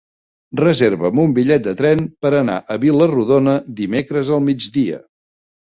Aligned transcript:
Reserva'm 0.59 1.21
un 1.23 1.35
bitllet 1.39 1.67
de 1.67 1.73
tren 1.83 2.01
per 2.25 2.33
anar 2.39 2.57
a 2.61 2.79
Vila-rodona 2.87 3.55
dimecres 3.83 4.35
al 4.41 4.45
migdia. 4.51 5.03